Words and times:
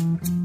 Mm-hmm. 0.00 0.39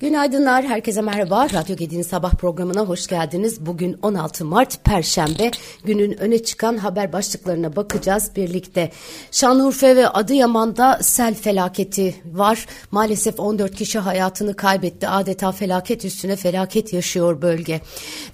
Günaydınlar, 0.00 0.64
herkese 0.64 1.00
merhaba. 1.00 1.46
Radyo 1.52 1.76
Gedi'nin 1.76 2.02
sabah 2.02 2.34
programına 2.34 2.80
hoş 2.80 3.06
geldiniz. 3.06 3.66
Bugün 3.66 3.98
16 4.02 4.44
Mart 4.44 4.84
Perşembe. 4.84 5.50
Günün 5.84 6.20
öne 6.20 6.42
çıkan 6.42 6.76
haber 6.76 7.12
başlıklarına 7.12 7.76
bakacağız 7.76 8.30
birlikte. 8.36 8.90
Şanlıurfa 9.30 9.86
ve 9.86 10.08
Adıyaman'da 10.08 10.98
sel 11.02 11.34
felaketi 11.34 12.14
var. 12.32 12.66
Maalesef 12.90 13.40
14 13.40 13.74
kişi 13.74 13.98
hayatını 13.98 14.56
kaybetti. 14.56 15.08
Adeta 15.08 15.52
felaket 15.52 16.04
üstüne 16.04 16.36
felaket 16.36 16.92
yaşıyor 16.92 17.42
bölge. 17.42 17.80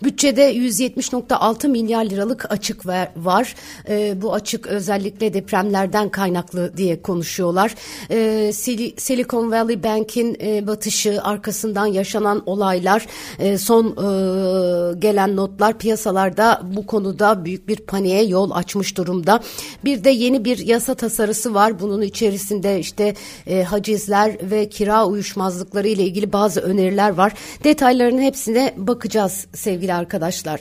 Bütçede 0.02 0.54
170.6 0.54 1.68
milyar 1.68 2.04
liralık 2.04 2.52
açık 2.52 2.86
var. 3.16 3.54
E, 3.88 4.22
bu 4.22 4.34
açık 4.34 4.66
özellikle 4.66 5.34
depremlerden 5.34 6.08
kaynaklı 6.08 6.76
diye 6.76 7.02
konuşuyorlar. 7.02 7.74
E, 8.10 8.52
Silicon 8.96 9.52
Valley 9.52 9.82
Bank'in 9.82 10.36
e, 10.40 10.66
batışı 10.66 11.22
arkasında 11.22 11.55
arkasından 11.56 11.86
yaşanan 11.86 12.42
olaylar, 12.46 13.06
e, 13.38 13.58
son 13.58 13.86
e, 13.86 14.98
gelen 14.98 15.36
notlar 15.36 15.78
piyasalarda 15.78 16.60
bu 16.76 16.86
konuda 16.86 17.44
büyük 17.44 17.68
bir 17.68 17.76
paniğe 17.76 18.24
yol 18.24 18.50
açmış 18.50 18.96
durumda. 18.96 19.40
Bir 19.84 20.04
de 20.04 20.10
yeni 20.10 20.44
bir 20.44 20.58
yasa 20.58 20.94
tasarısı 20.94 21.54
var. 21.54 21.80
Bunun 21.80 22.02
içerisinde 22.02 22.80
işte 22.80 23.14
e, 23.46 23.62
hacizler 23.62 24.36
ve 24.50 24.68
kira 24.68 25.06
uyuşmazlıkları 25.06 25.88
ile 25.88 26.02
ilgili 26.02 26.32
bazı 26.32 26.60
öneriler 26.60 27.10
var. 27.10 27.32
Detaylarının 27.64 28.22
hepsine 28.22 28.74
bakacağız 28.76 29.46
sevgili 29.54 29.94
arkadaşlar. 29.94 30.60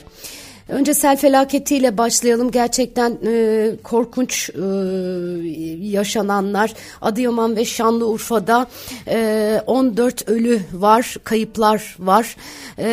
Önce 0.68 0.94
sel 0.94 1.16
felaketiyle 1.16 1.98
başlayalım. 1.98 2.50
Gerçekten 2.50 3.18
e, 3.26 3.70
korkunç 3.84 4.50
e, 4.50 4.62
yaşananlar. 5.82 6.74
Adıyaman 7.00 7.56
ve 7.56 7.64
Şanlıurfa'da 7.64 8.66
e, 9.08 9.60
14 9.66 10.28
ölü 10.28 10.60
var, 10.72 11.16
kayıplar 11.24 11.96
var. 11.98 12.36
E, 12.78 12.88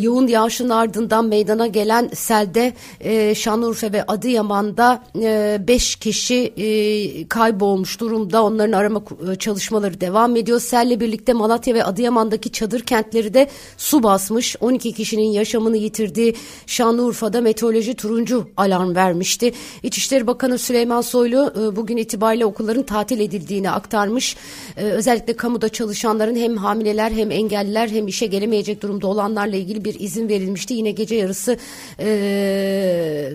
yoğun 0.00 0.26
yağışın 0.26 0.68
ardından 0.68 1.24
meydana 1.24 1.66
gelen 1.66 2.10
selde 2.14 2.72
e, 3.00 3.34
Şanlıurfa 3.34 3.92
ve 3.92 4.02
Adıyaman'da 4.06 5.02
5 5.14 5.96
e, 5.96 5.98
kişi 5.98 6.52
e, 6.56 7.28
kaybolmuş 7.28 8.00
durumda. 8.00 8.44
Onların 8.44 8.72
arama 8.72 9.02
e, 9.32 9.36
çalışmaları 9.36 10.00
devam 10.00 10.36
ediyor. 10.36 10.60
Selle 10.60 11.00
birlikte 11.00 11.32
Malatya 11.32 11.74
ve 11.74 11.84
Adıyaman'daki 11.84 12.52
çadır 12.52 12.80
kentleri 12.80 13.34
de 13.34 13.48
su 13.76 14.02
basmış. 14.02 14.56
12 14.60 14.92
kişinin 14.92 15.32
yaşamını 15.32 15.76
yitirdiği 15.76 16.34
Şanlıurfa 16.66 17.17
Urfa'da 17.18 17.40
meteoroloji 17.40 17.94
turuncu 17.94 18.48
alarm 18.56 18.94
vermişti. 18.94 19.52
İçişleri 19.82 20.26
Bakanı 20.26 20.58
Süleyman 20.58 21.00
Soylu 21.00 21.52
e, 21.56 21.76
bugün 21.76 21.96
itibariyle 21.96 22.44
okulların 22.44 22.82
tatil 22.82 23.20
edildiğini 23.20 23.70
aktarmış. 23.70 24.36
E, 24.76 24.84
özellikle 24.84 25.32
kamuda 25.32 25.68
çalışanların 25.68 26.36
hem 26.36 26.56
hamileler 26.56 27.10
hem 27.10 27.30
engelliler 27.30 27.88
hem 27.88 28.08
işe 28.08 28.26
gelemeyecek 28.26 28.82
durumda 28.82 29.06
olanlarla 29.06 29.56
ilgili 29.56 29.84
bir 29.84 30.00
izin 30.00 30.28
verilmişti. 30.28 30.74
Yine 30.74 30.90
gece 30.90 31.14
yarısı 31.14 31.56
e, 32.00 32.06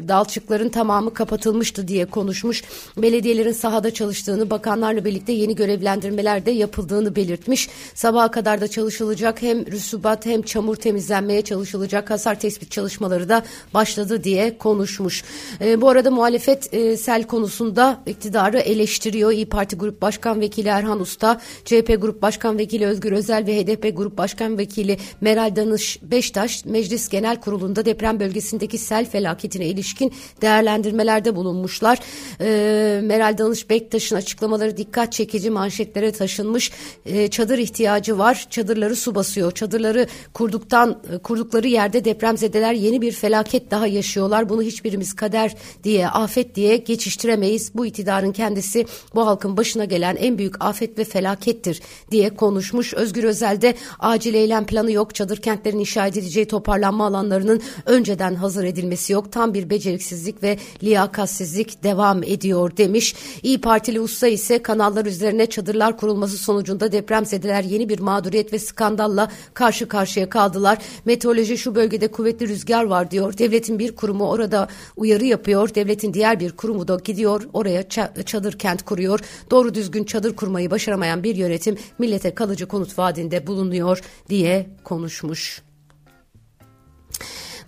dalçıkların 0.07 0.69
tamamı 0.69 1.13
kapatılmıştı 1.13 1.87
diye 1.87 2.05
konuşmuş. 2.05 2.63
Belediyelerin 2.97 3.51
sahada 3.51 3.93
çalıştığını, 3.93 4.49
bakanlarla 4.49 5.05
birlikte 5.05 5.31
yeni 5.33 5.55
görevlendirmeler 5.55 6.45
de 6.45 6.51
yapıldığını 6.51 7.15
belirtmiş. 7.15 7.69
Sabaha 7.95 8.31
kadar 8.31 8.61
da 8.61 8.67
çalışılacak 8.67 9.41
hem 9.41 9.65
rüsubat 9.65 10.25
hem 10.25 10.41
çamur 10.41 10.75
temizlenmeye 10.75 11.41
çalışılacak. 11.41 12.09
Hasar 12.09 12.39
tespit 12.39 12.71
çalışmaları 12.71 13.29
da 13.29 13.43
başladı 13.73 14.23
diye 14.23 14.57
konuşmuş. 14.57 15.23
E, 15.61 15.81
bu 15.81 15.89
arada 15.89 16.11
muhalefet 16.11 16.73
e, 16.73 16.97
sel 16.97 17.23
konusunda 17.23 18.03
iktidarı 18.05 18.59
eleştiriyor. 18.59 19.31
İyi 19.31 19.45
Parti 19.45 19.75
Grup 19.75 20.01
Başkan 20.01 20.41
Vekili 20.41 20.67
Erhan 20.67 20.99
Usta, 20.99 21.41
CHP 21.65 21.97
Grup 22.01 22.21
Başkan 22.21 22.57
Vekili 22.57 22.85
Özgür 22.85 23.11
Özel 23.11 23.47
ve 23.47 23.61
HDP 23.61 23.97
Grup 23.97 24.17
Başkan 24.17 24.57
Vekili 24.57 24.97
Meral 25.21 25.55
Danış 25.55 25.99
Beştaş 26.01 26.65
Meclis 26.65 27.09
Genel 27.09 27.41
Kurulu'nda 27.41 27.85
deprem 27.85 28.19
bölgesindeki 28.19 28.77
sel 28.77 29.05
felaketine 29.05 29.65
ilişkin 29.65 30.13
değerlendirmelerde 30.41 31.35
bulunmuşlar. 31.35 31.99
E, 32.41 32.99
Meral 33.03 33.37
Danış 33.37 33.69
Bektaş'ın 33.69 34.15
açıklamaları 34.15 34.77
dikkat 34.77 35.11
çekici 35.11 35.49
manşetlere 35.49 36.11
taşınmış. 36.11 36.71
E, 37.05 37.27
çadır 37.27 37.57
ihtiyacı 37.57 38.17
var. 38.17 38.47
Çadırları 38.49 38.95
su 38.95 39.15
basıyor. 39.15 39.51
Çadırları 39.51 40.07
kurduktan 40.33 41.01
kurdukları 41.23 41.67
yerde 41.67 42.05
depremzedeler 42.05 42.73
yeni 42.73 43.01
bir 43.01 43.11
felaket 43.11 43.62
felaket 43.63 43.71
daha 43.71 43.87
yaşıyorlar. 43.87 44.49
Bunu 44.49 44.61
hiçbirimiz 44.61 45.13
kader 45.13 45.55
diye, 45.83 46.07
afet 46.07 46.55
diye 46.55 46.77
geçiştiremeyiz. 46.77 47.71
Bu 47.75 47.85
iktidarın 47.85 48.31
kendisi 48.31 48.85
bu 49.15 49.25
halkın 49.25 49.57
başına 49.57 49.85
gelen 49.85 50.15
en 50.15 50.37
büyük 50.37 50.55
afet 50.59 50.97
ve 50.97 51.03
felakettir 51.03 51.81
diye 52.11 52.29
konuşmuş. 52.35 52.93
Özgür 52.93 53.23
Özel'de 53.23 53.75
acil 53.99 54.33
eylem 54.33 54.65
planı 54.65 54.91
yok. 54.91 55.15
Çadır 55.15 55.37
kentlerin 55.37 55.79
inşa 55.79 56.07
edileceği 56.07 56.45
toparlanma 56.45 57.05
alanlarının 57.05 57.61
önceden 57.85 58.35
hazır 58.35 58.63
edilmesi 58.63 59.13
yok. 59.13 59.31
Tam 59.31 59.53
bir 59.53 59.69
beceriksizlik 59.69 60.43
ve 60.43 60.57
liyakatsizlik 60.83 61.83
devam 61.83 62.23
ediyor 62.23 62.77
demiş. 62.77 63.15
İyi 63.43 63.61
Partili 63.61 63.99
usta 63.99 64.27
ise 64.27 64.61
kanallar 64.61 65.05
üzerine 65.05 65.45
çadırlar 65.45 65.97
kurulması 65.97 66.37
sonucunda 66.37 66.91
depremzedeler 66.91 67.63
yeni 67.63 67.89
bir 67.89 67.99
mağduriyet 67.99 68.53
ve 68.53 68.59
skandalla 68.59 69.31
karşı 69.53 69.87
karşıya 69.87 70.29
kaldılar. 70.29 70.77
Meteoroloji 71.05 71.57
şu 71.57 71.75
bölgede 71.75 72.07
kuvvetli 72.07 72.47
rüzgar 72.47 72.83
var 72.83 73.11
diyor. 73.11 73.33
Devletin 73.53 73.79
bir 73.79 73.95
kurumu 73.95 74.29
orada 74.29 74.67
uyarı 74.95 75.25
yapıyor. 75.25 75.75
Devletin 75.75 76.13
diğer 76.13 76.39
bir 76.39 76.51
kurumu 76.51 76.87
da 76.87 76.97
gidiyor 77.03 77.49
oraya 77.53 77.89
çadır 78.25 78.53
kent 78.53 78.85
kuruyor. 78.85 79.19
Doğru 79.51 79.73
düzgün 79.73 80.03
çadır 80.03 80.35
kurmayı 80.35 80.71
başaramayan 80.71 81.23
bir 81.23 81.35
yönetim 81.35 81.77
millete 81.99 82.35
kalıcı 82.35 82.67
konut 82.67 82.99
vaadinde 82.99 83.47
bulunuyor 83.47 84.01
diye 84.29 84.69
konuşmuş. 84.83 85.61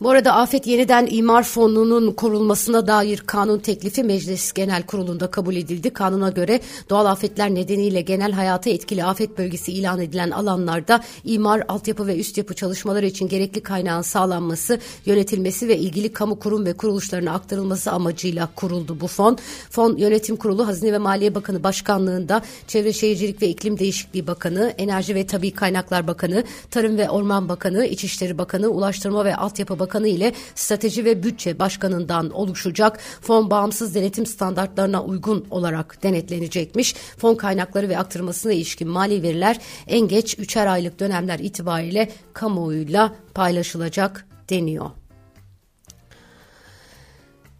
Bu 0.01 0.09
arada 0.09 0.33
Afet 0.35 0.67
Yeniden 0.67 1.07
İmar 1.11 1.44
Fonu'nun 1.44 2.11
kurulmasına 2.11 2.88
dair 2.88 3.17
kanun 3.17 3.59
teklifi 3.59 4.03
Meclis 4.03 4.53
Genel 4.53 4.83
Kurulu'nda 4.83 5.31
kabul 5.31 5.56
edildi. 5.56 5.89
Kanuna 5.89 6.29
göre 6.29 6.61
doğal 6.89 7.06
afetler 7.06 7.56
nedeniyle 7.56 8.01
genel 8.01 8.31
hayata 8.31 8.69
etkili 8.69 9.03
afet 9.03 9.38
bölgesi 9.38 9.72
ilan 9.72 10.01
edilen 10.01 10.31
alanlarda 10.31 11.03
imar, 11.23 11.63
altyapı 11.67 12.07
ve 12.07 12.19
üst 12.19 12.38
yapı 12.38 12.53
çalışmaları 12.53 13.06
için 13.06 13.28
gerekli 13.28 13.63
kaynağın 13.63 14.01
sağlanması, 14.01 14.79
yönetilmesi 15.06 15.67
ve 15.67 15.78
ilgili 15.78 16.13
kamu 16.13 16.39
kurum 16.39 16.66
ve 16.66 16.73
kuruluşlarına 16.73 17.33
aktarılması 17.33 17.91
amacıyla 17.91 18.50
kuruldu 18.56 18.97
bu 19.01 19.07
fon. 19.07 19.38
Fon 19.69 19.97
Yönetim 19.97 20.35
Kurulu 20.35 20.67
Hazine 20.67 20.94
ve 20.94 20.97
Maliye 20.97 21.35
Bakanı 21.35 21.63
Başkanlığında 21.63 22.41
Çevre 22.67 22.94
Şehircilik 22.94 23.41
ve 23.41 23.47
İklim 23.47 23.79
Değişikliği 23.79 24.27
Bakanı, 24.27 24.73
Enerji 24.77 25.16
ve 25.16 25.27
Tabi 25.27 25.51
Kaynaklar 25.51 26.07
Bakanı, 26.07 26.44
Tarım 26.72 26.97
ve 26.97 27.09
Orman 27.09 27.50
Bakanı, 27.50 27.85
İçişleri 27.85 28.38
Bakanı, 28.38 28.67
Ulaştırma 28.67 29.25
ve 29.25 29.35
Altyapı 29.35 29.79
Bakanı 29.79 29.84
Bakanı 29.85 30.07
ile 30.07 30.34
Strateji 30.56 31.06
ve 31.06 31.23
Bütçe 31.23 31.59
Başkanı'ndan 31.59 32.29
oluşacak. 32.29 33.00
Fon 33.22 33.50
bağımsız 33.50 33.96
denetim 33.96 34.25
standartlarına 34.25 35.03
uygun 35.03 35.46
olarak 35.50 36.03
denetlenecekmiş. 36.03 36.94
Fon 36.94 37.35
kaynakları 37.35 37.90
ve 37.90 37.97
aktarılmasına 37.97 38.53
ilişkin 38.53 38.88
mali 38.88 39.24
veriler 39.24 39.59
en 39.88 40.07
geç 40.07 40.34
3'er 40.34 40.68
aylık 40.69 41.00
dönemler 41.00 41.40
itibariyle 41.40 42.12
kamuoyuyla 42.34 43.16
paylaşılacak 43.34 44.28
deniyor. 44.50 45.04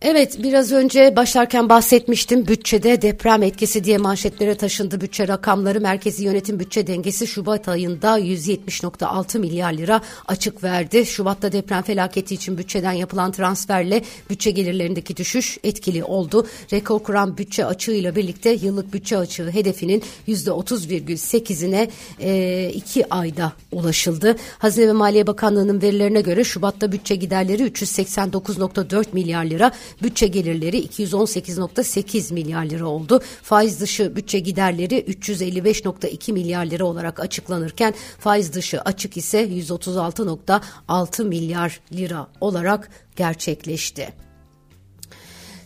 Evet 0.07 0.43
biraz 0.43 0.71
önce 0.71 1.16
başlarken 1.16 1.69
bahsetmiştim 1.69 2.47
bütçede 2.47 3.01
deprem 3.01 3.43
etkisi 3.43 3.83
diye 3.83 3.97
manşetlere 3.97 4.55
taşındı 4.55 5.01
bütçe 5.01 5.27
rakamları 5.27 5.81
merkezi 5.81 6.23
yönetim 6.23 6.59
bütçe 6.59 6.88
dengesi 6.88 7.27
Şubat 7.27 7.67
ayında 7.67 8.19
170.6 8.19 9.39
milyar 9.39 9.73
lira 9.73 10.01
açık 10.27 10.63
verdi. 10.63 11.05
Şubat'ta 11.05 11.51
deprem 11.51 11.81
felaketi 11.81 12.35
için 12.35 12.57
bütçeden 12.57 12.91
yapılan 12.91 13.31
transferle 13.31 14.01
bütçe 14.29 14.51
gelirlerindeki 14.51 15.17
düşüş 15.17 15.57
etkili 15.63 16.03
oldu. 16.03 16.47
Rekor 16.73 16.99
kuran 16.99 17.37
bütçe 17.37 17.66
açığıyla 17.66 18.16
birlikte 18.16 18.49
yıllık 18.49 18.93
bütçe 18.93 19.17
açığı 19.17 19.49
hedefinin 19.49 20.03
%30,8'ine 20.28 21.87
e, 22.22 22.69
iki 22.73 23.13
ayda 23.13 23.53
ulaşıldı. 23.72 24.35
Hazine 24.59 24.87
ve 24.87 24.93
Maliye 24.93 25.28
Bakanlığı'nın 25.28 25.81
verilerine 25.81 26.22
göre 26.22 26.43
Şubat'ta 26.43 26.91
bütçe 26.91 27.16
giderleri 27.16 27.63
389.4 27.63 29.05
milyar 29.13 29.46
lira 29.46 29.72
Bütçe 30.03 30.28
gelirleri 30.28 30.86
218.8 30.86 32.34
milyar 32.34 32.66
lira 32.66 32.86
oldu. 32.86 33.22
Faiz 33.42 33.80
dışı 33.80 34.16
bütçe 34.16 34.40
giderleri 34.40 35.00
355.2 35.00 36.32
milyar 36.34 36.66
lira 36.66 36.86
olarak 36.86 37.20
açıklanırken 37.20 37.94
faiz 38.20 38.53
dışı 38.53 38.82
açık 38.82 39.18
ise 39.18 39.44
136.6 39.44 41.24
milyar 41.24 41.80
lira 41.94 42.28
olarak 42.42 42.90
gerçekleşti. 43.16 44.24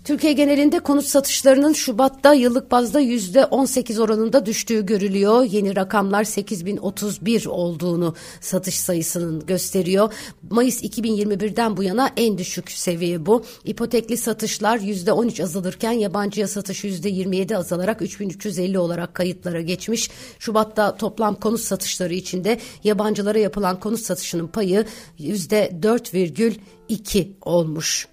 Türkiye 0.09 0.33
genelinde 0.33 0.79
konut 0.79 1.05
satışlarının 1.05 1.73
Şubat'ta 1.73 2.33
yıllık 2.33 2.71
bazda 2.71 3.01
%18 3.01 4.01
oranında 4.01 4.45
düştüğü 4.45 4.85
görülüyor. 4.85 5.43
Yeni 5.43 5.75
rakamlar 5.75 6.23
8031 6.23 7.45
olduğunu 7.45 8.15
satış 8.41 8.79
sayısının 8.79 9.45
gösteriyor. 9.45 10.13
Mayıs 10.49 10.83
2021'den 10.83 11.77
bu 11.77 11.83
yana 11.83 12.09
en 12.17 12.37
düşük 12.37 12.71
seviye 12.71 13.25
bu. 13.25 13.43
İpotekli 13.65 14.17
satışlar 14.17 14.77
%13 14.77 15.43
azalırken 15.43 15.91
yabancıya 15.91 16.47
satış 16.47 16.83
%27 16.83 17.55
azalarak 17.55 18.01
3350 18.01 18.79
olarak 18.79 19.13
kayıtlara 19.13 19.61
geçmiş. 19.61 20.09
Şubat'ta 20.39 20.97
toplam 20.97 21.35
konut 21.35 21.61
satışları 21.61 22.13
içinde 22.13 22.59
yabancılara 22.83 23.39
yapılan 23.39 23.79
konut 23.79 23.99
satışının 23.99 24.47
payı 24.47 24.85
%4,2 25.19 27.27
olmuş. 27.41 28.07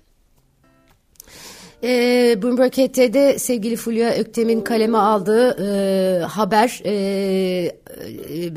E, 1.82 2.42
Bloomberg 2.42 2.72
HT'de 2.72 3.38
sevgili 3.38 3.76
Fulya 3.76 4.14
Öktem'in 4.14 4.60
kaleme 4.60 4.98
aldığı 4.98 5.56
e, 5.62 6.22
haber 6.24 6.80
e, 6.84 6.92
e, 6.92 8.52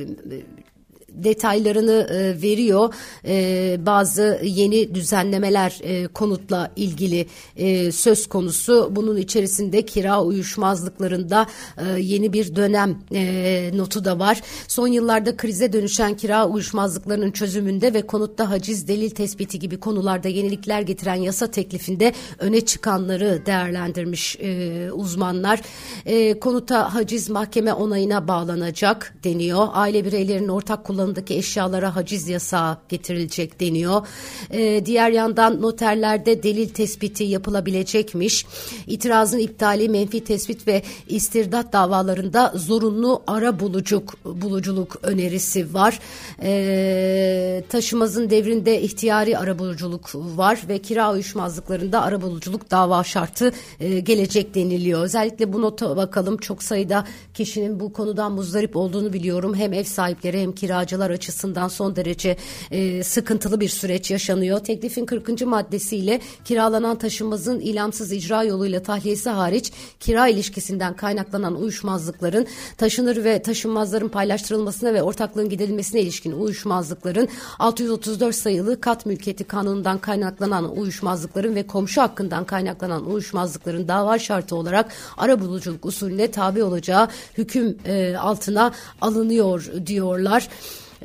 detaylarını 1.24 2.08
e, 2.12 2.42
veriyor. 2.42 2.94
E, 3.26 3.78
bazı 3.86 4.40
yeni 4.44 4.96
düzenlemeler 4.96 5.80
e, 5.84 6.08
konutla 6.08 6.72
ilgili 6.76 7.26
e, 7.56 7.92
söz 7.92 8.28
konusu. 8.28 8.92
Bunun 8.96 9.18
içerisinde 9.18 9.82
kira 9.82 10.24
uyuşmazlıklarında 10.24 11.48
e, 11.78 12.02
yeni 12.02 12.34
bir 12.34 12.56
dönem 12.56 12.98
e, 13.14 13.72
notu 13.74 14.06
da 14.06 14.20
var. 14.20 14.42
Son 14.68 14.88
yıllarda 14.88 15.38
krize 15.38 15.74
dönüşen 15.74 16.18
kira 16.18 16.48
uyuşmazlıklarının 16.48 17.32
çözümünde 17.32 17.94
ve 17.94 18.02
konutta 18.02 18.50
haciz 18.50 18.88
delil 18.88 19.10
tespiti 19.10 19.60
gibi 19.60 19.80
konularda 19.80 20.28
yenilikler 20.28 20.82
getiren 20.82 21.16
yasa 21.16 21.52
teklifinde 21.52 22.14
öne 22.40 22.62
çıkanları 22.62 23.42
değerlendirmiş 23.46 24.38
e, 24.40 24.92
uzmanlar. 24.92 25.62
E, 26.06 26.40
konuta 26.40 26.94
haciz 26.96 27.30
mahkeme 27.30 27.74
onayına 27.74 28.28
bağlanacak 28.28 29.14
deniyor. 29.24 29.68
Aile 29.74 30.06
bireylerinin 30.06 30.48
ortak 30.48 30.84
kullanımı 30.84 31.09
alanındaki 31.10 31.36
eşyalara 31.36 31.96
haciz 31.96 32.30
yasağı 32.30 32.78
getirilecek 32.90 33.60
deniyor. 33.60 34.08
E, 34.52 34.86
diğer 34.86 35.12
yandan 35.12 35.62
noterlerde 35.62 36.44
delil 36.44 36.70
tespiti 36.70 37.24
yapılabilecekmiş. 37.24 38.46
İtirazın 38.88 39.40
iptali, 39.40 39.90
menfi 39.90 40.24
tespit 40.24 40.68
ve 40.68 40.84
istirdat 41.08 41.74
davalarında 41.74 42.54
zorunlu 42.56 43.22
ara 43.28 43.60
bulucuk, 43.60 44.14
buluculuk 44.26 44.98
önerisi 45.04 45.74
var. 45.74 46.00
E, 46.42 47.64
taşımazın 47.70 48.30
devrinde 48.30 48.82
ihtiyari 48.82 49.38
ara 49.38 49.60
buluculuk 49.60 50.16
var 50.16 50.60
ve 50.70 50.80
kira 50.80 51.14
uyuşmazlıklarında 51.14 52.02
ara 52.02 52.22
buluculuk 52.22 52.72
dava 52.72 53.04
şartı 53.04 53.52
e, 53.80 54.00
gelecek 54.00 54.56
deniliyor. 54.56 55.04
Özellikle 55.04 55.54
bu 55.54 55.62
nota 55.62 55.98
bakalım 55.98 56.38
çok 56.38 56.64
sayıda 56.64 57.06
kişinin 57.34 57.80
bu 57.80 57.94
konudan 57.94 58.32
muzdarip 58.32 58.76
olduğunu 58.76 59.14
biliyorum. 59.14 59.56
Hem 59.56 59.74
ev 59.74 59.84
sahipleri 59.84 60.42
hem 60.42 60.52
kiracılar 60.52 60.99
kiracılar 61.00 61.10
açısından 61.10 61.68
son 61.68 61.96
derece 61.96 62.38
e, 62.72 63.04
sıkıntılı 63.04 63.60
bir 63.60 63.70
süreç 63.70 64.12
yaşanıyor. 64.12 64.60
Teklifin 64.60 65.06
40. 65.06 65.42
maddesiyle 65.42 66.22
kiralanan 66.46 66.98
taşınmazın 66.98 67.60
ilamsız 67.60 68.12
icra 68.12 68.44
yoluyla 68.44 68.82
tahliyesi 68.84 69.30
hariç 69.30 69.72
kira 70.00 70.28
ilişkisinden 70.28 70.96
kaynaklanan 70.96 71.56
uyuşmazlıkların 71.56 72.48
taşınır 72.78 73.24
ve 73.24 73.42
taşınmazların 73.42 74.10
paylaştırılmasına 74.10 74.94
ve 74.94 75.04
ortaklığın 75.04 75.50
giderilmesine 75.50 76.02
ilişkin 76.02 76.32
uyuşmazlıkların 76.32 77.28
634 77.60 78.36
sayılı 78.36 78.82
kat 78.82 79.06
mülkiyeti 79.06 79.44
kanunundan 79.44 79.98
kaynaklanan 79.98 80.78
uyuşmazlıkların 80.78 81.56
ve 81.56 81.68
komşu 81.68 82.02
hakkından 82.02 82.46
kaynaklanan 82.46 83.06
uyuşmazlıkların 83.06 83.88
dava 83.88 84.20
şartı 84.20 84.56
olarak 84.56 84.92
ara 85.18 85.40
buluculuk 85.40 85.86
usulüne 85.86 86.32
tabi 86.32 86.64
olacağı 86.64 87.08
hüküm 87.38 87.78
e, 87.86 88.16
altına 88.16 88.72
alınıyor 89.02 89.66
diyorlar 89.86 90.50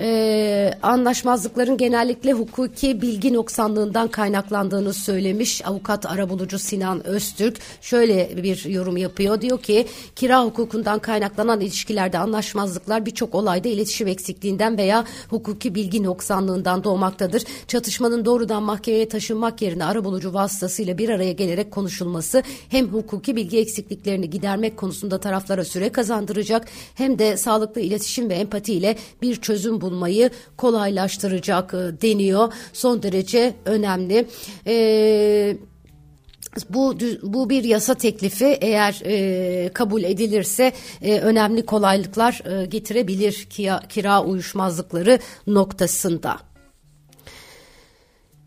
e, 0.00 0.74
anlaşmazlıkların 0.82 1.76
genellikle 1.76 2.32
hukuki 2.32 3.02
bilgi 3.02 3.32
noksanlığından 3.32 4.08
kaynaklandığını 4.08 4.92
söylemiş 4.92 5.66
avukat 5.66 6.06
arabulucu 6.06 6.58
Sinan 6.58 7.06
Öztürk 7.06 7.58
şöyle 7.80 8.42
bir 8.42 8.64
yorum 8.64 8.96
yapıyor 8.96 9.40
diyor 9.40 9.62
ki 9.62 9.86
kira 10.16 10.44
hukukundan 10.44 10.98
kaynaklanan 10.98 11.60
ilişkilerde 11.60 12.18
anlaşmazlıklar 12.18 13.06
birçok 13.06 13.34
olayda 13.34 13.68
iletişim 13.68 14.08
eksikliğinden 14.08 14.78
veya 14.78 15.04
hukuki 15.30 15.74
bilgi 15.74 16.02
noksanlığından 16.02 16.84
doğmaktadır. 16.84 17.44
Çatışmanın 17.68 18.24
doğrudan 18.24 18.62
mahkemeye 18.62 19.08
taşınmak 19.08 19.62
yerine 19.62 19.84
arabulucu 19.84 20.34
vasıtasıyla 20.34 20.98
bir 20.98 21.08
araya 21.08 21.32
gelerek 21.32 21.70
konuşulması 21.70 22.42
hem 22.68 22.86
hukuki 22.86 23.36
bilgi 23.36 23.58
eksikliklerini 23.58 24.30
gidermek 24.30 24.76
konusunda 24.76 25.20
taraflara 25.20 25.64
süre 25.64 25.88
kazandıracak 25.88 26.68
hem 26.94 27.18
de 27.18 27.36
sağlıklı 27.36 27.80
iletişim 27.80 28.28
ve 28.28 28.34
empati 28.34 28.74
ile 28.74 28.96
bir 29.22 29.36
çözüm 29.36 29.80
bulmayı 29.84 30.30
kolaylaştıracak 30.56 31.74
e, 31.74 32.02
deniyor. 32.02 32.52
Son 32.72 33.02
derece 33.02 33.54
önemli. 33.64 34.26
Eee 34.66 35.56
bu 36.70 36.94
bu 37.22 37.50
bir 37.50 37.64
yasa 37.64 37.94
teklifi 37.94 38.58
eğer 38.60 39.02
e, 39.04 39.68
kabul 39.68 40.02
edilirse 40.02 40.72
e, 41.02 41.18
önemli 41.20 41.66
kolaylıklar 41.66 42.42
e, 42.44 42.66
getirebilir 42.66 43.46
kira, 43.50 43.80
kira 43.88 44.24
uyuşmazlıkları 44.24 45.18
noktasında. 45.46 46.36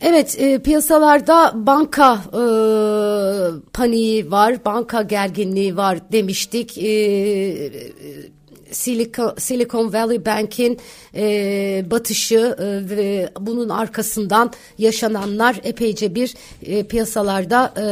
Evet 0.01 0.35
e, 0.39 0.59
piyasalarda 0.59 1.51
banka 1.55 2.13
e, 2.13 2.43
paniği 3.73 4.31
var, 4.31 4.65
banka 4.65 5.01
gerginliği 5.01 5.77
var 5.77 6.11
demiştik. 6.11 6.77
E, 6.77 6.87
Silicon, 8.71 9.33
Silicon 9.37 9.93
Valley 9.93 10.25
Bank'in 10.25 10.79
e, 11.15 11.85
batışı 11.91 12.55
e, 12.59 12.89
ve 12.97 13.29
bunun 13.39 13.69
arkasından 13.69 14.53
yaşananlar 14.77 15.61
epeyce 15.63 16.15
bir 16.15 16.33
e, 16.63 16.83
piyasalarda 16.83 17.73
e, 17.77 17.83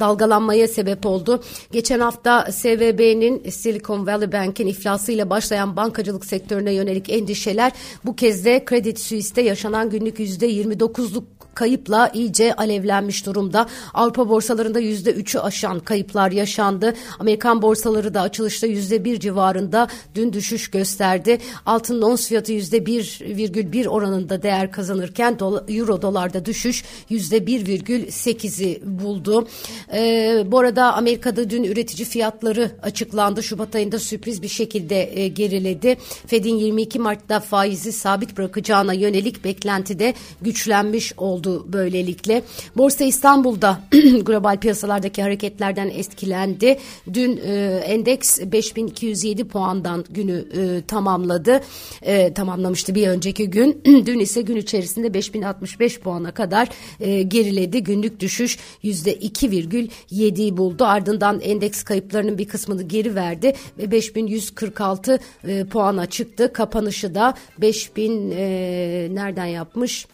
dalgalanmaya 0.00 0.68
sebep 0.68 1.06
oldu. 1.06 1.42
Geçen 1.72 2.00
hafta 2.00 2.52
SVB'nin 2.52 3.50
Silicon 3.50 4.06
Valley 4.06 4.32
Bank'in 4.32 4.66
iflasıyla 4.66 5.30
başlayan 5.30 5.76
bankacılık 5.76 6.24
sektörüne 6.24 6.72
yönelik 6.72 7.10
endişeler 7.10 7.72
bu 8.04 8.16
kez 8.16 8.44
de 8.44 8.64
Credit 8.68 9.00
Suisse'te 9.00 9.42
yaşanan 9.42 9.90
günlük 9.90 10.18
%29'luk 10.18 11.22
kayıpla 11.54 12.08
iyice 12.14 12.54
alevlenmiş 12.54 13.26
durumda. 13.26 13.66
Avrupa 13.94 14.28
borsalarında 14.28 14.80
yüzde 14.80 15.12
üçü 15.12 15.38
aşan 15.38 15.80
kayıplar 15.80 16.32
yaşandı. 16.32 16.94
Amerikan 17.18 17.62
borsaları 17.62 18.14
da 18.14 18.20
açılışta 18.20 18.66
yüzde 18.66 19.04
bir 19.04 19.20
civarında 19.20 19.88
dün 20.14 20.32
düşüş 20.32 20.70
gösterdi. 20.70 21.38
Altının 21.66 22.02
ons 22.02 22.28
fiyatı 22.28 22.52
yüzde 22.52 22.86
bir 22.86 23.20
virgül 23.20 23.72
bir 23.72 23.86
oranında 23.86 24.42
değer 24.42 24.72
kazanırken 24.72 25.38
euro 25.68 26.02
dolarda 26.02 26.44
düşüş 26.44 26.84
yüzde 27.08 27.46
bir 27.46 27.66
virgül 27.66 28.10
sekizi 28.10 28.82
buldu. 28.84 29.48
Ee, 29.92 30.42
bu 30.46 30.58
arada 30.58 30.94
Amerika'da 30.94 31.50
dün 31.50 31.64
üretici 31.64 32.08
fiyatları 32.08 32.70
açıklandı. 32.82 33.42
Şubat 33.42 33.74
ayında 33.74 33.98
sürpriz 33.98 34.42
bir 34.42 34.48
şekilde 34.48 35.20
e, 35.20 35.28
geriledi. 35.28 35.96
Fed'in 36.26 36.56
22 36.56 36.98
Mart'ta 36.98 37.40
faizi 37.40 37.92
sabit 37.92 38.36
bırakacağına 38.36 38.92
yönelik 38.92 39.44
beklenti 39.44 39.98
de 39.98 40.14
güçlenmiş 40.42 41.12
oldu 41.16 41.41
oldu 41.42 41.66
böylelikle. 41.72 42.42
Borsa 42.76 43.04
İstanbul'da 43.04 43.80
global 44.22 44.56
piyasalardaki 44.56 45.22
hareketlerden 45.22 45.88
etkilendi. 45.88 46.78
Dün 47.12 47.40
e, 47.46 47.82
endeks 47.86 48.40
5207 48.40 49.48
puandan 49.48 50.04
günü 50.10 50.44
e, 50.56 50.82
tamamladı. 50.82 51.60
E, 52.02 52.34
tamamlamıştı 52.34 52.94
bir 52.94 53.08
önceki 53.08 53.50
gün. 53.50 53.82
Dün 53.84 54.18
ise 54.18 54.42
gün 54.42 54.56
içerisinde 54.56 55.14
5065 55.14 56.00
puana 56.00 56.30
kadar 56.30 56.68
e, 57.00 57.22
geriledi. 57.22 57.82
Günlük 57.82 58.20
düşüş 58.20 58.58
%2,7'yi 58.84 60.56
buldu. 60.56 60.84
Ardından 60.84 61.40
endeks 61.40 61.82
kayıplarının 61.82 62.38
bir 62.38 62.48
kısmını 62.48 62.82
geri 62.82 63.14
verdi 63.14 63.54
ve 63.78 63.90
5146 63.90 65.18
e, 65.48 65.64
puana 65.64 66.06
çıktı. 66.06 66.52
Kapanışı 66.52 67.14
da 67.14 67.34
5000 67.58 68.30
e, 68.30 69.08
nereden 69.12 69.46
yapmış? 69.46 70.06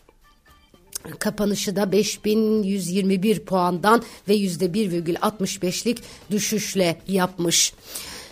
Kapanışı 1.19 1.77
da 1.77 1.93
5121 1.93 3.39
puandan 3.41 4.03
ve 4.29 4.37
%1,65'lik 4.37 5.99
düşüşle 6.31 7.01
yapmış. 7.09 7.73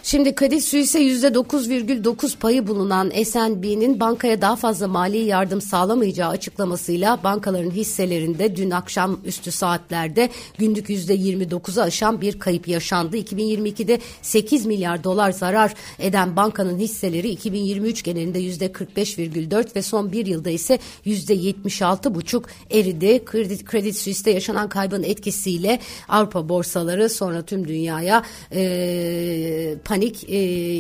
Şimdi 0.06 0.34
Credit 0.34 0.64
Suisse 0.64 1.00
%9,9 1.00 2.38
payı 2.38 2.66
bulunan 2.66 3.10
S&P'nin 3.25 4.00
bankaya 4.00 4.40
daha 4.40 4.56
fazla 4.56 4.88
mali 4.88 5.18
yardım 5.18 5.60
sağlamayacağı 5.60 6.30
açıklamasıyla 6.30 7.25
bankaların 7.25 7.70
hisselerinde 7.70 8.56
dün 8.56 8.70
akşam 8.70 9.20
üstü 9.25 9.52
saatlerde 9.52 10.30
günlük 10.58 10.88
%29'u 10.88 11.82
aşan 11.82 12.20
bir 12.20 12.38
kayıp 12.38 12.68
yaşandı. 12.68 13.16
2022'de 13.16 14.00
8 14.22 14.66
milyar 14.66 15.04
dolar 15.04 15.30
zarar 15.30 15.75
eden 15.98 16.36
bankanın 16.36 16.78
hisseleri 16.78 17.28
2023 17.28 18.02
genelinde 18.02 18.40
%45,4 18.40 19.76
ve 19.76 19.82
son 19.82 20.12
bir 20.12 20.26
yılda 20.26 20.50
ise 20.50 20.78
%76,5 21.06 22.42
eridi. 22.70 23.25
Credit 23.70 23.96
Suisse'de 23.96 24.30
yaşanan 24.30 24.68
kaybın 24.68 25.02
etkisiyle 25.02 25.80
Avrupa 26.08 26.48
borsaları 26.48 27.10
sonra 27.10 27.42
tüm 27.42 27.68
dünyaya 27.68 28.22
e, 28.52 29.75
panik 29.96 30.30
e, 30.30 30.36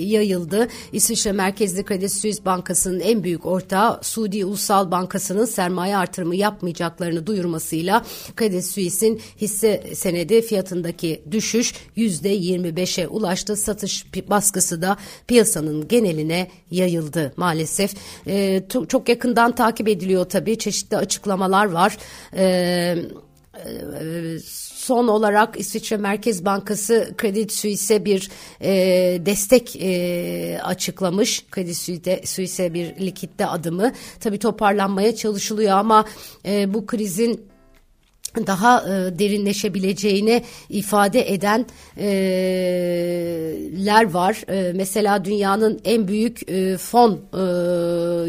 yayıldı. 0.06 0.68
İsviçre 0.92 1.32
merkezli 1.32 1.84
Credit 1.84 2.12
Suisse 2.12 2.44
Bankası'nın 2.44 3.00
en 3.00 3.24
büyük 3.24 3.46
ortağı 3.46 4.00
Suudi 4.02 4.44
Ulusal 4.44 4.90
Bankası'nın 4.90 5.44
sermaye 5.44 5.96
artırımı 5.96 6.36
yapmayacaklarını 6.36 7.26
duyurmasıyla 7.26 8.04
Credit 8.38 8.64
Suisse'in 8.64 9.20
hisse 9.40 9.94
senedi 9.94 10.42
fiyatındaki 10.42 11.22
düşüş 11.30 11.74
%25'e 11.96 13.08
ulaştı. 13.08 13.56
Satış 13.56 14.06
baskısı 14.30 14.82
da 14.82 14.96
piyasanın 15.26 15.88
geneline 15.88 16.50
yayıldı 16.70 17.32
maalesef. 17.36 17.94
E, 18.26 18.62
çok 18.88 19.08
yakından 19.08 19.54
takip 19.54 19.88
ediliyor 19.88 20.24
tabii. 20.24 20.58
Çeşitli 20.58 20.96
açıklamalar 20.96 21.66
var. 21.66 21.98
Eee 22.36 23.04
son 24.86 25.08
olarak 25.08 25.60
İsviçre 25.60 25.96
Merkez 25.96 26.44
Bankası 26.44 27.14
Credit 27.20 27.52
Suisse 27.52 28.04
bir 28.04 28.30
e, 28.60 28.70
destek 29.26 29.76
e, 29.76 30.60
açıklamış. 30.62 31.44
Credit 31.54 31.76
Suisse, 31.76 32.22
Suisse 32.24 32.74
bir 32.74 32.96
likitte 32.96 33.46
adımı. 33.46 33.92
Tabii 34.20 34.38
toparlanmaya 34.38 35.16
çalışılıyor 35.16 35.78
ama 35.78 36.04
e, 36.46 36.74
bu 36.74 36.86
krizin 36.86 37.55
daha 38.46 38.80
e, 38.80 39.18
derinleşebileceğini 39.18 40.42
ifade 40.68 41.32
edenler 41.32 41.66
e, 44.04 44.14
var. 44.14 44.44
E, 44.48 44.72
mesela 44.72 45.24
dünyanın 45.24 45.80
en 45.84 46.08
büyük 46.08 46.50
e, 46.50 46.76
fon 46.76 47.12
e, 47.12 47.38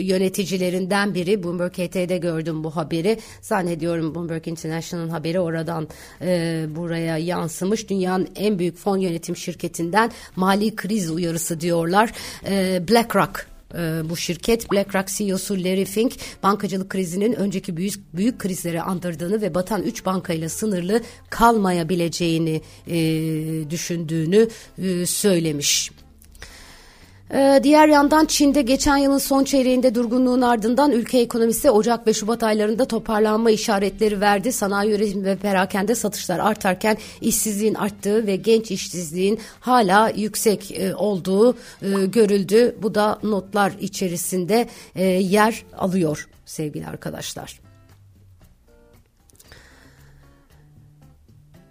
yöneticilerinden 0.01 1.15
biri 1.15 1.43
Bloomberg 1.43 1.73
HT'de 1.73 2.17
gördüm 2.17 2.63
bu 2.63 2.75
haberi. 2.75 3.17
Zannediyorum 3.41 4.15
Bloomberg 4.15 4.47
International'ın 4.47 5.09
haberi 5.09 5.39
oradan 5.39 5.87
e, 6.21 6.65
buraya 6.69 7.17
yansımış. 7.17 7.89
Dünyanın 7.89 8.27
en 8.35 8.59
büyük 8.59 8.77
fon 8.77 8.97
yönetim 8.97 9.35
şirketinden 9.35 10.11
mali 10.35 10.75
kriz 10.75 11.11
uyarısı 11.11 11.59
diyorlar. 11.59 12.11
E, 12.47 12.81
BlackRock 12.89 13.56
e, 13.73 14.09
bu 14.09 14.17
şirket 14.17 14.71
BlackRock 14.71 15.07
CEO'su 15.07 15.53
Larry 15.53 15.85
Fink 15.85 16.13
bankacılık 16.43 16.89
krizinin 16.89 17.33
önceki 17.33 17.77
büyük 17.77 18.13
büyük 18.13 18.39
krizleri 18.39 18.81
andırdığını 18.81 19.41
ve 19.41 19.55
batan 19.55 19.83
3 19.83 20.05
bankayla 20.05 20.49
sınırlı 20.49 21.01
kalmayabileceğini 21.29 22.61
e, 22.87 22.99
düşündüğünü 23.69 24.47
e, 24.77 25.05
söylemiş. 25.05 25.91
Ee, 27.33 27.59
diğer 27.63 27.87
yandan 27.87 28.25
Çin'de 28.25 28.61
geçen 28.61 28.97
yılın 28.97 29.17
son 29.17 29.43
çeyreğinde 29.43 29.95
durgunluğun 29.95 30.41
ardından 30.41 30.91
ülke 30.91 31.19
ekonomisi 31.19 31.71
Ocak 31.71 32.07
ve 32.07 32.13
Şubat 32.13 32.43
aylarında 32.43 32.85
toparlanma 32.85 33.51
işaretleri 33.51 34.21
verdi. 34.21 34.51
Sanayi 34.51 34.91
üretim 34.91 35.25
ve 35.25 35.35
perakende 35.35 35.95
satışlar 35.95 36.39
artarken 36.39 36.97
işsizliğin 37.21 37.73
arttığı 37.73 38.27
ve 38.27 38.35
genç 38.35 38.71
işsizliğin 38.71 39.39
hala 39.59 40.09
yüksek 40.09 40.79
e, 40.79 40.95
olduğu 40.95 41.53
e, 41.81 42.05
görüldü. 42.05 42.75
Bu 42.81 42.95
da 42.95 43.19
notlar 43.23 43.71
içerisinde 43.81 44.67
e, 44.95 45.03
yer 45.05 45.65
alıyor 45.77 46.27
sevgili 46.45 46.87
arkadaşlar. 46.87 47.59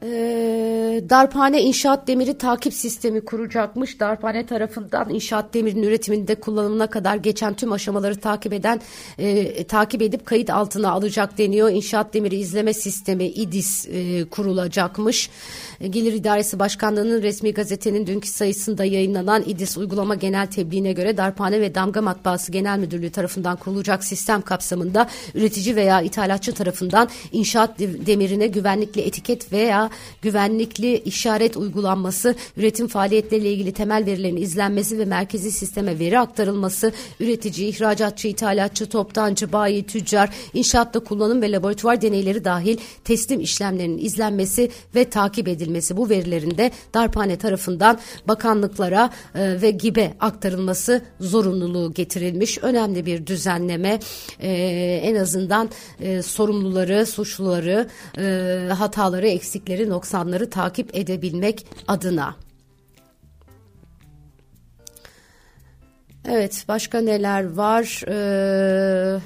Ee, 0.03 0.56
Darphane 1.11 1.63
İnşaat 1.63 2.07
Demiri 2.07 2.39
takip 2.39 2.75
sistemi 2.75 3.25
kuracakmış. 3.25 4.01
Darphane 4.01 4.47
tarafından 4.47 5.11
inşaat 5.11 5.55
demirinin 5.55 5.83
üretiminde 5.83 6.35
kullanımına 6.35 6.87
kadar 6.87 7.17
geçen 7.17 7.55
tüm 7.55 7.73
aşamaları 7.73 8.21
takip 8.21 8.53
eden 8.53 8.81
e, 9.19 9.65
takip 9.65 10.03
edip 10.03 10.27
kayıt 10.27 10.51
altına 10.51 10.91
alacak 10.91 11.39
deniyor. 11.39 11.71
İnşaat 11.71 12.15
Demiri 12.15 12.37
izleme 12.37 12.75
sistemi 12.75 13.25
İDIS 13.25 13.89
e, 13.89 14.25
kurulacakmış. 14.25 15.31
E, 15.81 15.89
Gelir 15.89 16.13
İdaresi 16.13 16.59
Başkanlığı'nın 16.59 17.23
resmi 17.23 17.53
gazetenin 17.55 18.07
dünkü 18.07 18.29
sayısında 18.29 18.85
yayınlanan 18.85 19.43
İDIS 19.47 19.77
uygulama 19.77 20.15
genel 20.15 20.47
tebliğine 20.47 20.93
göre 20.93 21.17
Darphane 21.17 21.61
ve 21.61 21.75
Damga 21.75 22.03
Matbaası 22.03 22.53
Genel 22.53 22.79
Müdürlüğü 22.79 23.11
tarafından 23.11 23.57
kurulacak 23.57 24.05
sistem 24.05 24.43
kapsamında 24.43 25.09
üretici 25.35 25.77
veya 25.77 26.01
ithalatçı 26.01 26.55
tarafından 26.55 27.09
inşaat 27.33 27.79
demirine 27.79 28.47
güvenlikli 28.47 29.01
etiket 29.01 29.53
veya 29.53 29.91
güvenlikli 30.23 30.86
işaret 30.95 31.57
uygulanması, 31.57 32.35
üretim 32.57 32.89
faaliyetleriyle 32.89 33.53
ilgili 33.53 33.73
temel 33.73 34.07
verilerin 34.07 34.37
izlenmesi 34.37 34.99
ve 34.99 35.05
merkezi 35.05 35.53
sisteme 35.53 35.99
veri 35.99 36.19
aktarılması, 36.19 36.93
üretici, 37.21 37.69
ihracatçı, 37.69 38.29
ithalatçı, 38.29 38.87
toptancı, 38.87 39.53
bayi, 39.53 39.87
tüccar, 39.87 40.31
inşaatta 40.55 41.01
kullanım 41.01 41.43
ve 41.43 41.53
laboratuvar 41.53 42.03
deneyleri 42.03 42.45
dahil 42.45 42.79
teslim 43.05 43.41
işlemlerinin 43.41 43.99
izlenmesi 43.99 44.71
ve 44.95 45.05
takip 45.05 45.49
edilmesi 45.49 45.97
bu 45.97 46.11
verilerin 46.11 46.59
de 46.59 46.71
darphane 46.95 47.37
tarafından 47.37 47.99
bakanlıklara 48.29 49.11
e, 49.35 49.63
ve 49.63 49.71
GİB'e 49.71 50.15
aktarılması 50.21 51.03
zorunluluğu 51.21 51.95
getirilmiş. 51.95 52.59
Önemli 52.63 53.07
bir 53.07 53.27
düzenleme 53.27 54.01
e, 54.41 54.51
en 55.05 55.15
azından 55.15 55.71
e, 56.01 56.23
sorumluları, 56.23 57.07
suçluları, 57.07 57.89
e, 58.19 58.73
hataları, 58.73 59.29
eksikleri 59.29 59.89
noksanları 59.89 60.51
takip 60.51 60.76
edebilmek 60.79 61.67
adına. 61.89 62.37
Evet 66.29 66.65
başka 66.69 67.01
neler 67.01 67.53
var? 67.57 68.03
Ee, 68.09 69.21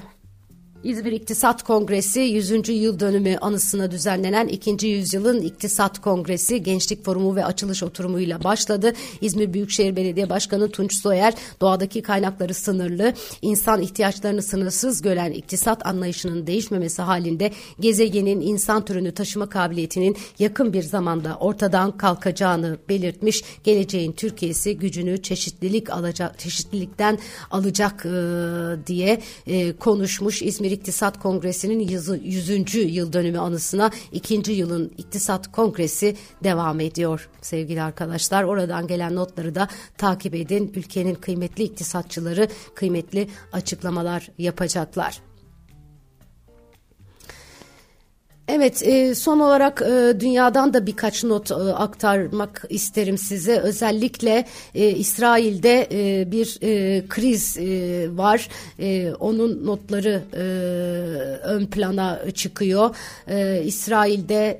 İzmir 0.83 1.11
İktisat 1.11 1.63
Kongresi 1.63 2.19
100. 2.19 2.69
yıl 2.69 2.99
dönümü 2.99 3.37
anısına 3.37 3.91
düzenlenen 3.91 4.47
2. 4.47 4.87
yüzyılın 4.87 5.41
İktisat 5.41 6.01
Kongresi 6.01 6.63
Gençlik 6.63 7.05
Forumu 7.05 7.35
ve 7.35 7.45
açılış 7.45 7.83
oturumuyla 7.83 8.43
başladı. 8.43 8.93
İzmir 9.21 9.53
Büyükşehir 9.53 9.95
Belediye 9.95 10.29
Başkanı 10.29 10.71
Tunç 10.71 11.01
Soyer 11.01 11.33
doğadaki 11.61 12.01
kaynakları 12.01 12.53
sınırlı, 12.53 13.13
insan 13.41 13.81
ihtiyaçlarını 13.81 14.41
sınırsız 14.41 15.01
gören 15.01 15.31
iktisat 15.31 15.85
anlayışının 15.85 16.47
değişmemesi 16.47 17.01
halinde 17.01 17.51
gezegenin 17.79 18.41
insan 18.41 18.85
türünü 18.85 19.11
taşıma 19.11 19.49
kabiliyetinin 19.49 20.17
yakın 20.39 20.73
bir 20.73 20.83
zamanda 20.83 21.37
ortadan 21.39 21.97
kalkacağını 21.97 22.77
belirtmiş. 22.89 23.43
Geleceğin 23.63 24.11
Türkiye'si 24.11 24.77
gücünü 24.77 25.21
çeşitlilik 25.21 25.89
alacak, 25.89 26.39
çeşitlilikten 26.39 27.19
alacak 27.51 28.05
e, 28.05 28.87
diye 28.87 29.21
e, 29.47 29.73
konuşmuş. 29.73 30.41
İzmir 30.41 30.70
İzmir 30.71 30.81
İktisat 30.81 31.19
Kongresi'nin 31.19 31.79
100. 31.79 32.75
yıl 32.75 33.13
dönümü 33.13 33.39
anısına 33.39 33.91
ikinci 34.11 34.51
yılın 34.51 34.91
İktisat 34.97 35.51
Kongresi 35.51 36.15
devam 36.43 36.79
ediyor 36.79 37.29
sevgili 37.41 37.81
arkadaşlar. 37.81 38.43
Oradan 38.43 38.87
gelen 38.87 39.15
notları 39.15 39.55
da 39.55 39.67
takip 39.97 40.35
edin. 40.35 40.71
Ülkenin 40.75 41.15
kıymetli 41.15 41.63
iktisatçıları 41.63 42.47
kıymetli 42.75 43.27
açıklamalar 43.53 44.29
yapacaklar. 44.37 45.30
Evet, 48.53 48.83
e, 48.83 49.15
son 49.15 49.39
olarak 49.39 49.81
e, 49.81 50.19
dünyadan 50.19 50.73
da 50.73 50.85
birkaç 50.85 51.23
not 51.23 51.51
e, 51.51 51.53
aktarmak 51.53 52.65
isterim 52.69 53.17
size. 53.17 53.59
Özellikle 53.59 54.45
İsrail'de 54.73 55.87
bir 56.31 56.59
kriz 57.07 57.57
var. 58.17 58.49
Onun 59.19 59.65
notları 59.65 60.21
ön 61.43 61.65
plana 61.65 62.31
çıkıyor. 62.33 62.95
İsrail'de 63.63 64.59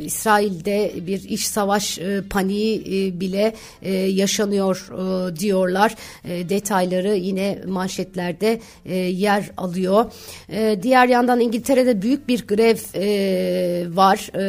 İsrail'de 0.00 0.92
bir 1.06 1.24
iş 1.24 1.46
savaş 1.48 1.98
e, 1.98 2.22
paniği 2.30 2.80
e, 2.80 3.20
bile 3.20 3.54
e, 3.82 3.92
yaşanıyor 3.92 4.88
e, 4.92 5.36
diyorlar. 5.36 5.94
E, 6.24 6.48
detayları 6.48 7.16
yine 7.16 7.58
manşetlerde 7.66 8.60
e, 8.84 8.94
yer 8.96 9.50
alıyor. 9.56 10.12
E, 10.48 10.78
diğer 10.82 11.08
yandan 11.08 11.40
İngiltere'de 11.40 12.02
büyük 12.02 12.28
bir 12.28 12.46
grev 12.46 12.76
e, 12.94 13.96
var. 13.96 14.30
E, 14.34 14.40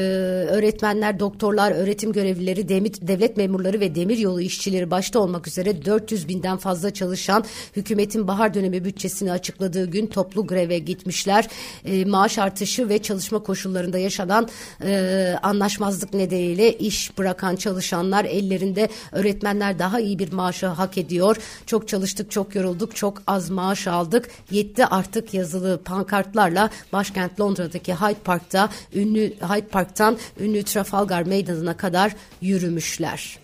öğretmenler, 0.46 1.20
doktorlar, 1.20 1.72
öğretim 1.72 2.12
görevlileri, 2.12 2.70
demir, 2.70 2.93
devlet 3.01 3.38
memurları 3.38 3.79
ve 3.79 3.96
demir 3.96 4.17
yolu 4.17 4.41
işçileri 4.41 4.91
başta 4.91 5.20
olmak 5.20 5.48
üzere 5.48 5.86
400 5.86 6.27
binden 6.27 6.58
fazla 6.58 6.93
çalışan 6.93 7.46
hükümetin 7.75 8.27
bahar 8.27 8.53
dönemi 8.53 8.86
bütçesini 8.86 9.31
açıkladığı 9.31 9.86
gün 9.86 10.08
toplu 10.08 10.48
greve 10.48 10.79
gitmişler. 10.79 11.48
E, 11.86 12.05
maaş 12.05 12.38
artışı 12.38 12.89
ve 12.89 13.01
çalışma 13.01 13.39
koşullarında 13.39 13.98
yaşanan 13.98 14.50
e, 14.84 15.34
anlaşmazlık 15.43 16.13
nedeniyle 16.13 16.77
iş 16.77 17.17
bırakan 17.17 17.55
çalışanlar 17.55 18.25
ellerinde 18.25 18.89
öğretmenler 19.12 19.79
daha 19.79 20.00
iyi 20.00 20.19
bir 20.19 20.31
maaşı 20.31 20.67
hak 20.67 20.98
ediyor. 20.98 21.38
Çok 21.65 21.88
çalıştık, 21.88 22.31
çok 22.31 22.55
yorulduk, 22.55 22.95
çok 22.95 23.21
az 23.27 23.50
maaş 23.50 23.88
aldık. 23.88 24.29
Yetti 24.51 24.86
artık 24.86 25.33
yazılı 25.33 25.81
pankartlarla 25.83 26.69
başkent 26.93 27.39
Londra'daki 27.39 27.93
Hyde 27.93 28.19
Park'ta 28.24 28.69
ünlü 28.95 29.21
Hyde 29.21 29.67
Park'tan 29.67 30.17
ünlü 30.39 30.63
Trafalgar 30.63 31.24
Meydanı'na 31.24 31.77
kadar 31.77 32.15
yürümüşler. 32.41 33.41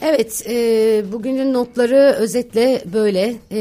Evet, 0.00 0.42
e, 0.48 1.04
bugünün 1.12 1.52
notları 1.54 2.16
özetle 2.18 2.82
böyle. 2.92 3.36
E, 3.50 3.60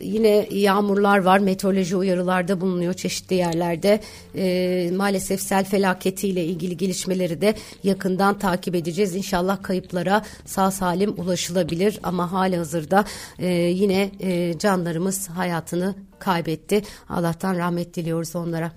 yine 0.00 0.46
yağmurlar 0.50 1.18
var, 1.18 1.38
meteoroloji 1.38 1.96
uyarılarda 1.96 2.60
bulunuyor 2.60 2.94
çeşitli 2.94 3.36
yerlerde. 3.36 4.00
E, 4.36 4.90
maalesef 4.96 5.40
sel 5.40 5.64
felaketiyle 5.64 6.44
ilgili 6.44 6.76
gelişmeleri 6.76 7.40
de 7.40 7.54
yakından 7.84 8.38
takip 8.38 8.74
edeceğiz. 8.74 9.16
İnşallah 9.16 9.62
kayıplara 9.62 10.22
sağ 10.46 10.70
salim 10.70 11.14
ulaşılabilir 11.20 12.00
ama 12.02 12.32
hali 12.32 12.56
hazırda 12.56 13.04
e, 13.38 13.48
yine 13.52 14.10
e, 14.20 14.58
canlarımız 14.58 15.28
hayatını 15.28 15.94
kaybetti. 16.18 16.82
Allah'tan 17.08 17.56
rahmet 17.58 17.94
diliyoruz 17.94 18.36
onlara. 18.36 18.72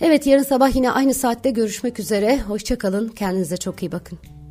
Evet 0.00 0.26
yarın 0.26 0.42
sabah 0.42 0.76
yine 0.76 0.90
aynı 0.90 1.14
saatte 1.14 1.50
görüşmek 1.50 2.00
üzere. 2.00 2.40
Hoşçakalın, 2.40 3.08
kendinize 3.08 3.56
çok 3.56 3.82
iyi 3.82 3.92
bakın. 3.92 4.43